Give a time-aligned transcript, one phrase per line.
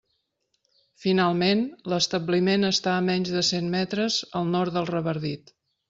[1.03, 1.61] Finalment,
[1.93, 5.55] l'establiment està a menys de cent metres al nord del Revardit.